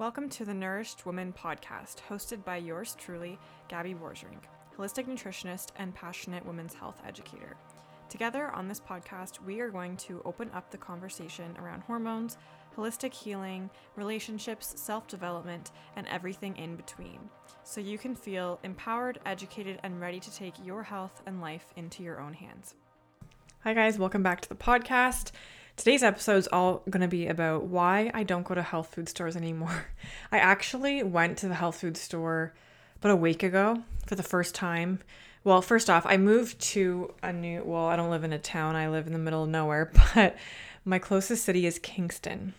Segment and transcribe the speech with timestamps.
[0.00, 4.44] Welcome to the Nourished Woman podcast, hosted by yours truly, Gabby Borgerink,
[4.78, 7.54] holistic nutritionist and passionate women's health educator.
[8.08, 12.38] Together on this podcast, we are going to open up the conversation around hormones,
[12.74, 17.18] holistic healing, relationships, self development, and everything in between,
[17.62, 22.02] so you can feel empowered, educated, and ready to take your health and life into
[22.02, 22.74] your own hands.
[23.64, 25.32] Hi, guys, welcome back to the podcast.
[25.80, 29.08] Today's episode is all going to be about why I don't go to health food
[29.08, 29.86] stores anymore.
[30.30, 32.52] I actually went to the health food store
[32.98, 34.98] about a week ago for the first time.
[35.42, 38.76] Well, first off, I moved to a new, well, I don't live in a town,
[38.76, 40.36] I live in the middle of nowhere, but
[40.84, 42.52] my closest city is Kingston.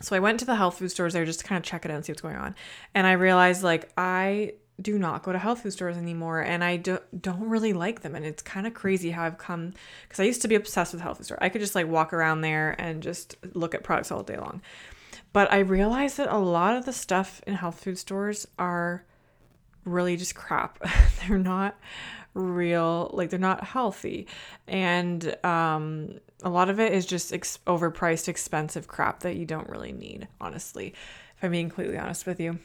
[0.00, 1.90] So I went to the health food stores there just to kind of check it
[1.90, 2.54] out and see what's going on.
[2.94, 6.76] And I realized like I do not go to health food stores anymore and I
[6.76, 8.14] do, don't really like them.
[8.14, 11.02] And it's kind of crazy how I've come because I used to be obsessed with
[11.02, 11.38] health food store.
[11.40, 14.60] I could just like walk around there and just look at products all day long.
[15.32, 19.04] But I realized that a lot of the stuff in health food stores are
[19.84, 20.78] really just crap.
[21.20, 21.76] they're not
[22.34, 24.26] real, like they're not healthy.
[24.66, 29.68] And um, a lot of it is just ex- overpriced, expensive crap that you don't
[29.68, 30.94] really need, honestly,
[31.36, 32.58] if I'm being completely honest with you.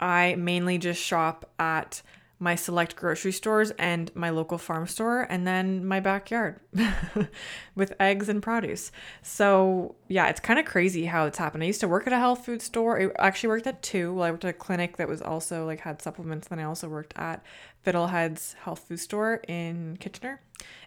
[0.00, 2.02] I mainly just shop at
[2.38, 6.60] my select grocery stores and my local farm store and then my backyard
[7.74, 8.92] with eggs and produce.
[9.22, 11.62] So, yeah, it's kind of crazy how it's happened.
[11.62, 13.00] I used to work at a health food store.
[13.00, 14.12] I actually worked at two.
[14.12, 16.48] Well, I worked at a clinic that was also like had supplements.
[16.48, 17.42] Then I also worked at
[17.86, 20.40] Fiddlehead's health food store in Kitchener.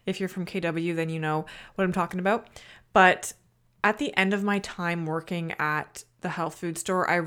[0.05, 2.47] If you're from KW, then you know what I'm talking about.
[2.93, 3.33] But
[3.83, 7.21] at the end of my time working at the health food store, I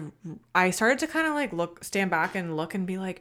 [0.54, 3.20] I started to kind of like look, stand back and look and be like,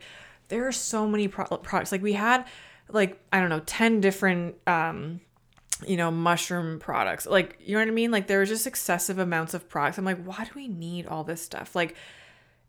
[0.49, 1.91] there are so many pro- products.
[1.91, 2.45] Like we had
[2.89, 5.21] like I don't know, ten different um
[5.87, 7.25] you know mushroom products.
[7.25, 8.11] Like you know what I mean?
[8.11, 9.97] Like there was just excessive amounts of products.
[9.97, 11.75] I'm like, why do we need all this stuff?
[11.75, 11.95] Like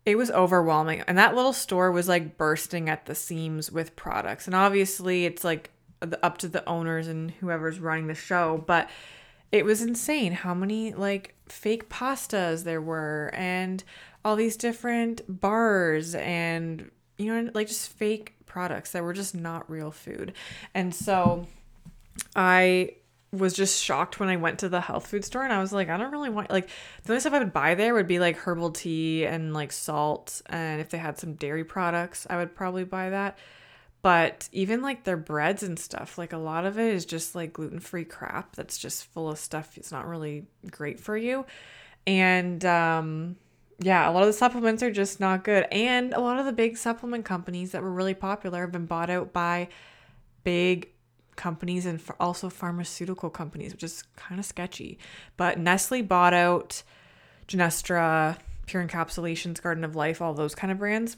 [0.05, 4.47] it was overwhelming, and that little store was like bursting at the seams with products.
[4.47, 5.71] And obviously, it's like
[6.21, 8.89] up to the owners and whoever's running the show, but
[9.53, 13.83] it was insane how many like fake pastas there were and
[14.25, 19.69] all these different bars and you know like just fake products that were just not
[19.69, 20.33] real food.
[20.73, 21.45] And so
[22.35, 22.95] I
[23.31, 25.87] was just shocked when I went to the health food store and I was like,
[25.87, 26.67] I don't really want like
[27.03, 30.41] the only stuff I would buy there would be like herbal tea and like salt
[30.47, 33.37] and if they had some dairy products, I would probably buy that.
[34.03, 37.53] But even like their breads and stuff, like a lot of it is just like
[37.53, 39.77] gluten free crap that's just full of stuff.
[39.77, 41.45] It's not really great for you.
[42.05, 43.37] And um,
[43.79, 45.65] yeah, a lot of the supplements are just not good.
[45.71, 49.09] And a lot of the big supplement companies that were really popular have been bought
[49.09, 49.69] out by
[50.43, 50.89] big
[51.37, 54.99] companies and also pharmaceutical companies, which is kind of sketchy.
[55.37, 56.83] But Nestle bought out
[57.47, 61.15] Genestra, Pure Encapsulations, Garden of Life, all those kind of brands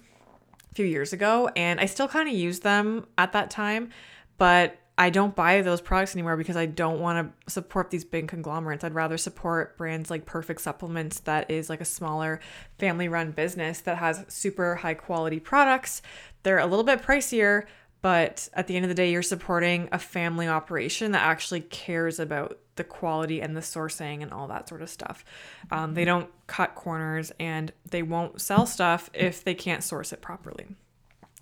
[0.75, 3.91] few years ago and I still kind of used them at that time,
[4.37, 8.29] but I don't buy those products anymore because I don't want to support these big
[8.29, 8.83] conglomerates.
[8.83, 12.39] I'd rather support brands like Perfect Supplements that is like a smaller
[12.79, 16.01] family run business that has super high quality products.
[16.43, 17.65] They're a little bit pricier,
[18.05, 22.19] but at the end of the day you're supporting a family operation that actually cares
[22.19, 25.25] about the quality and the sourcing and all that sort of stuff.
[25.71, 30.21] Um, they don't cut corners and they won't sell stuff if they can't source it
[30.21, 30.67] properly.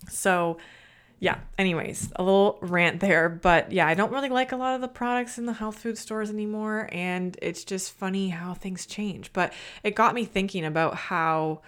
[0.08, 0.56] So
[1.20, 4.80] yeah anyways a little rant there but yeah i don't really like a lot of
[4.80, 9.32] the products in the health food stores anymore and it's just funny how things change.
[9.32, 9.52] But
[9.84, 11.60] it got me thinking about how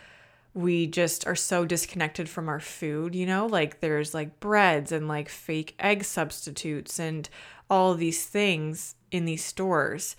[0.57, 3.45] we just are so disconnected from our food, you know?
[3.45, 7.29] Like there's like breads and like fake egg substitutes and
[7.69, 10.17] all these things in these stores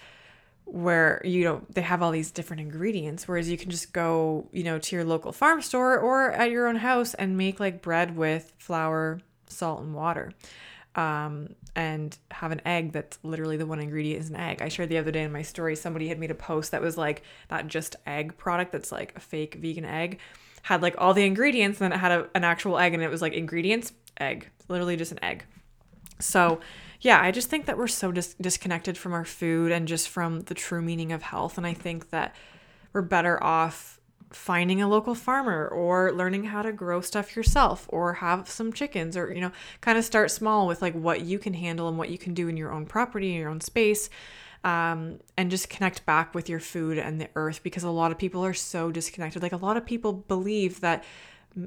[0.65, 4.63] where you know they have all these different ingredients whereas you can just go, you
[4.63, 8.15] know, to your local farm store or at your own house and make like bread
[8.15, 10.31] with flour, salt and water.
[10.97, 14.63] Um, and have an egg that's literally the one ingredient is an egg.
[14.63, 16.97] I shared the other day in my story, somebody had made a post that was
[16.97, 20.17] like that just egg product that's like a fake vegan egg,
[20.63, 23.11] had like all the ingredients, and then it had a, an actual egg, and it
[23.11, 25.45] was like ingredients, egg, literally just an egg.
[26.19, 26.59] So,
[26.99, 30.41] yeah, I just think that we're so dis- disconnected from our food and just from
[30.41, 31.59] the true meaning of health.
[31.59, 32.35] And I think that
[32.91, 33.96] we're better off
[34.31, 39.15] finding a local farmer or learning how to grow stuff yourself or have some chickens
[39.15, 39.51] or you know
[39.81, 42.47] kind of start small with like what you can handle and what you can do
[42.47, 44.09] in your own property in your own space
[44.63, 48.17] um, and just connect back with your food and the earth because a lot of
[48.17, 49.41] people are so disconnected.
[49.41, 51.03] Like a lot of people believe that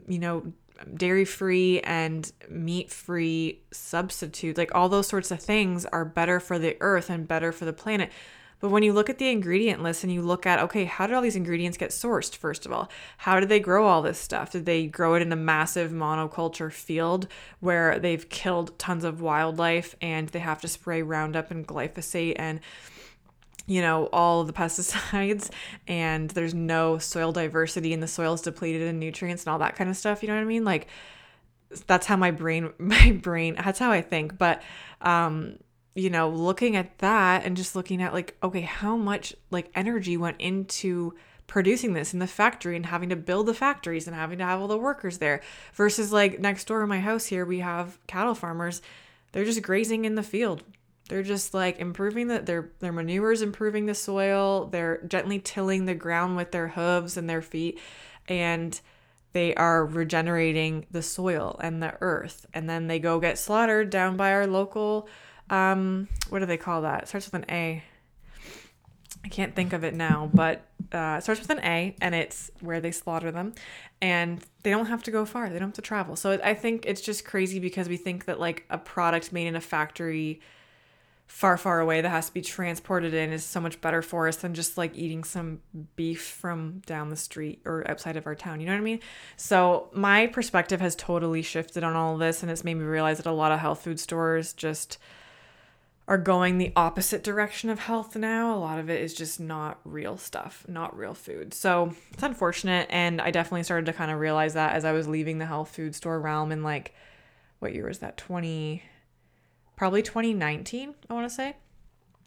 [0.06, 0.52] you know
[0.94, 6.58] dairy free and meat free substitute like all those sorts of things are better for
[6.58, 8.10] the earth and better for the planet
[8.60, 11.16] But when you look at the ingredient list and you look at, okay, how did
[11.16, 12.90] all these ingredients get sourced, first of all?
[13.16, 14.50] How did they grow all this stuff?
[14.50, 17.26] Did they grow it in a massive monoculture field
[17.60, 22.60] where they've killed tons of wildlife and they have to spray Roundup and glyphosate and
[23.66, 25.50] you know, all the pesticides
[25.88, 29.76] and there's no soil diversity and the soil is depleted in nutrients and all that
[29.76, 30.22] kind of stuff.
[30.22, 30.64] You know what I mean?
[30.64, 30.88] Like
[31.86, 34.36] that's how my brain, my brain, that's how I think.
[34.36, 34.60] But,
[35.00, 35.58] um,
[35.94, 40.16] you know, looking at that and just looking at like, okay, how much like energy
[40.16, 41.14] went into
[41.46, 44.60] producing this in the factory and having to build the factories and having to have
[44.60, 45.40] all the workers there
[45.74, 48.82] versus like next door in my house here, we have cattle farmers.
[49.32, 50.62] They're just grazing in the field
[51.10, 54.66] they're just like improving the their their manure is improving the soil.
[54.66, 57.80] They're gently tilling the ground with their hooves and their feet
[58.28, 58.80] and
[59.32, 62.46] they are regenerating the soil and the earth.
[62.54, 65.08] And then they go get slaughtered down by our local
[65.50, 67.02] um what do they call that?
[67.02, 67.82] It starts with an A.
[69.22, 72.50] I can't think of it now, but uh, it starts with an A, and it's
[72.60, 73.52] where they slaughter them,
[74.00, 75.50] and they don't have to go far.
[75.50, 76.16] They don't have to travel.
[76.16, 79.56] So I think it's just crazy because we think that like a product made in
[79.56, 80.40] a factory
[81.26, 84.36] far, far away that has to be transported in is so much better for us
[84.36, 85.60] than just like eating some
[85.94, 88.58] beef from down the street or outside of our town.
[88.58, 89.00] You know what I mean?
[89.36, 93.26] So my perspective has totally shifted on all this, and it's made me realize that
[93.26, 94.98] a lot of health food stores just
[96.10, 98.52] are going the opposite direction of health now.
[98.52, 101.54] A lot of it is just not real stuff, not real food.
[101.54, 102.88] So it's unfortunate.
[102.90, 105.68] And I definitely started to kind of realize that as I was leaving the health
[105.68, 106.96] food store realm in like,
[107.60, 108.16] what year was that?
[108.16, 108.82] 20,
[109.76, 111.54] probably 2019, I want to say.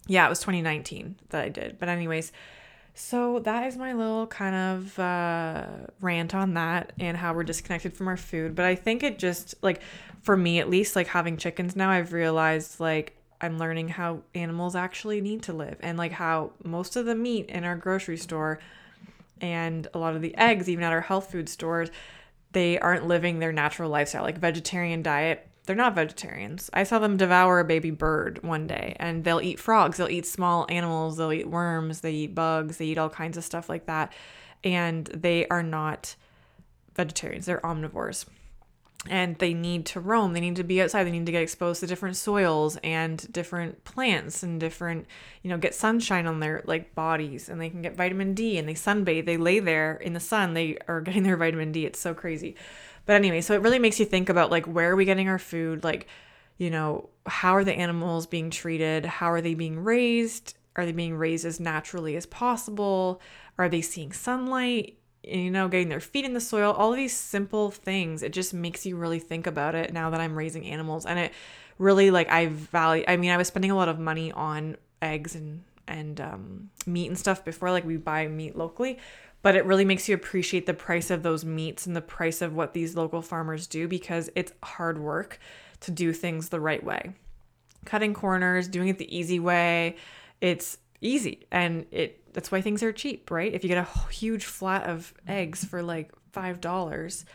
[0.08, 1.78] Yeah, it was 2019 that I did.
[1.78, 2.32] But, anyways,
[2.94, 5.66] so that is my little kind of uh,
[6.00, 8.56] rant on that and how we're disconnected from our food.
[8.56, 9.82] But I think it just, like,
[10.22, 14.76] for me at least, like having chickens now, I've realized, like, I'm learning how animals
[14.76, 18.60] actually need to live and, like, how most of the meat in our grocery store
[19.42, 21.90] and a lot of the eggs, even at our health food stores,
[22.54, 24.24] they aren't living their natural lifestyle.
[24.24, 26.70] Like, vegetarian diet they're not vegetarians.
[26.74, 30.26] I saw them devour a baby bird one day and they'll eat frogs, they'll eat
[30.26, 33.86] small animals, they'll eat worms, they eat bugs, they eat all kinds of stuff like
[33.86, 34.12] that.
[34.64, 36.16] And they are not
[36.96, 38.26] vegetarians, they're omnivores.
[39.10, 41.82] And they need to roam, they need to be outside, they need to get exposed
[41.82, 45.08] to different soils and different plants and different,
[45.42, 48.68] you know, get sunshine on their like bodies and they can get vitamin D and
[48.68, 51.86] they sunbathe, they lay there in the sun, they are getting their vitamin D.
[51.86, 52.56] It's so crazy.
[53.06, 55.40] But anyway, so it really makes you think about like where are we getting our
[55.40, 55.84] food?
[55.84, 56.08] Like,
[56.58, 59.06] you know, how are the animals being treated?
[59.06, 60.56] How are they being raised?
[60.76, 63.22] Are they being raised as naturally as possible?
[63.58, 64.98] Are they seeing sunlight?
[65.24, 68.24] You know, getting their feet in the soil, all of these simple things.
[68.24, 71.06] It just makes you really think about it now that I'm raising animals.
[71.06, 71.32] And it
[71.78, 75.36] really like I value I mean, I was spending a lot of money on eggs
[75.36, 79.00] and and um, meat and stuff before like we buy meat locally
[79.44, 82.56] but it really makes you appreciate the price of those meats and the price of
[82.56, 85.38] what these local farmers do because it's hard work
[85.82, 87.12] to do things the right way.
[87.86, 89.98] Cutting corners, doing it the easy way,
[90.40, 93.54] it's easy and it that's why things are cheap, right?
[93.54, 97.26] If you get a huge flat of eggs for like $5,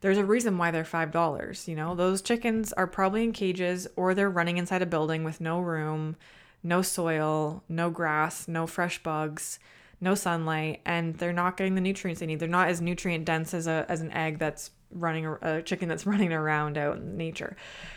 [0.00, 1.94] there's a reason why they're $5, you know?
[1.94, 6.16] Those chickens are probably in cages or they're running inside a building with no room,
[6.62, 9.58] no soil, no grass, no fresh bugs
[10.00, 12.38] no sunlight, and they're not getting the nutrients they need.
[12.38, 16.06] They're not as nutrient dense as a as an egg that's running a chicken that's
[16.06, 17.56] running around out in nature.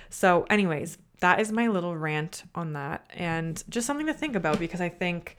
[0.10, 4.60] So, anyways, that is my little rant on that, and just something to think about
[4.60, 5.38] because I think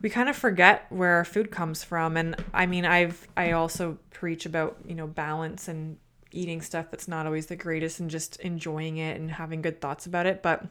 [0.00, 2.16] we kind of forget where our food comes from.
[2.16, 5.98] And I mean, I've I also preach about you know balance and
[6.30, 10.06] eating stuff that's not always the greatest and just enjoying it and having good thoughts
[10.06, 10.42] about it.
[10.42, 10.64] But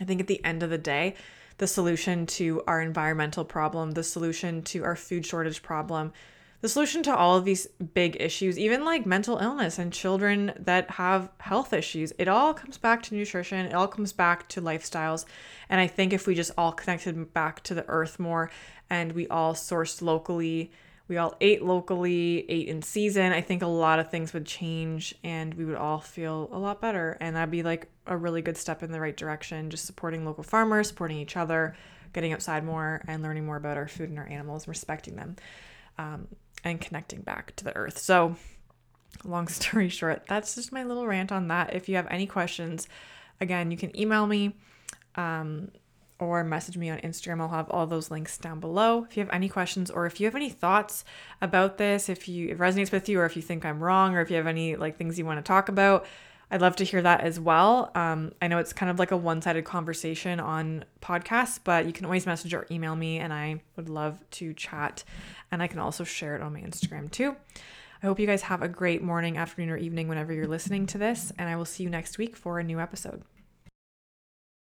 [0.00, 1.14] I think at the end of the day,
[1.58, 6.12] the solution to our environmental problem, the solution to our food shortage problem,
[6.60, 10.92] the solution to all of these big issues, even like mental illness and children that
[10.92, 13.66] have health issues, it all comes back to nutrition.
[13.66, 15.26] It all comes back to lifestyles.
[15.68, 18.50] And I think if we just all connected back to the earth more
[18.88, 20.70] and we all sourced locally,
[21.06, 25.14] we all ate locally, ate in season, I think a lot of things would change
[25.22, 27.18] and we would all feel a lot better.
[27.20, 30.44] And that'd be like a really good step in the right direction, just supporting local
[30.44, 31.76] farmers, supporting each other,
[32.14, 35.36] getting outside more, and learning more about our food and our animals, respecting them,
[35.98, 36.26] um,
[36.64, 37.98] and connecting back to the earth.
[37.98, 38.36] So,
[39.22, 41.74] long story short, that's just my little rant on that.
[41.74, 42.88] If you have any questions,
[43.40, 44.56] again, you can email me.
[45.14, 45.70] Um,
[46.18, 47.40] or message me on Instagram.
[47.40, 49.04] I'll have all those links down below.
[49.08, 51.04] If you have any questions or if you have any thoughts
[51.40, 54.20] about this, if you it resonates with you or if you think I'm wrong or
[54.20, 56.06] if you have any like things you want to talk about,
[56.50, 57.90] I'd love to hear that as well.
[57.94, 61.92] Um, I know it's kind of like a one sided conversation on podcasts, but you
[61.92, 65.04] can always message or email me, and I would love to chat.
[65.50, 67.36] And I can also share it on my Instagram too.
[68.02, 70.98] I hope you guys have a great morning, afternoon, or evening whenever you're listening to
[70.98, 73.22] this, and I will see you next week for a new episode.